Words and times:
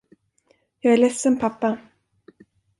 Jag 0.79 0.93
är 0.93 0.97
ledsen, 0.97 1.39
pappa. 1.39 1.77